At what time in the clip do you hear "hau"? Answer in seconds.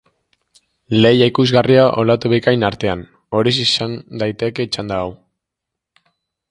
5.03-5.09